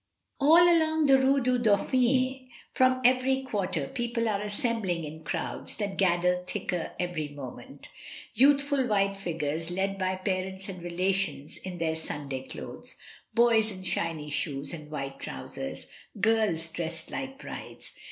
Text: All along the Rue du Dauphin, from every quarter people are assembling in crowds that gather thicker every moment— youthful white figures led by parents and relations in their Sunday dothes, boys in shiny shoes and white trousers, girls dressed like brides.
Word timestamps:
All 0.39 0.63
along 0.67 1.05
the 1.05 1.19
Rue 1.19 1.41
du 1.41 1.59
Dauphin, 1.59 2.49
from 2.73 3.01
every 3.05 3.43
quarter 3.43 3.85
people 3.87 4.27
are 4.27 4.41
assembling 4.41 5.03
in 5.05 5.23
crowds 5.23 5.75
that 5.75 5.95
gather 5.99 6.43
thicker 6.47 6.93
every 6.99 7.27
moment— 7.27 7.87
youthful 8.33 8.87
white 8.87 9.15
figures 9.15 9.69
led 9.69 9.99
by 9.99 10.15
parents 10.15 10.67
and 10.69 10.81
relations 10.81 11.55
in 11.57 11.77
their 11.77 11.95
Sunday 11.95 12.41
dothes, 12.41 12.95
boys 13.35 13.71
in 13.71 13.83
shiny 13.83 14.31
shoes 14.31 14.73
and 14.73 14.89
white 14.89 15.19
trousers, 15.19 15.85
girls 16.19 16.67
dressed 16.71 17.11
like 17.11 17.37
brides. 17.37 17.91